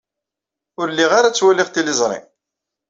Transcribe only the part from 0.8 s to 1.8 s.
lliɣ ara ttwaliɣ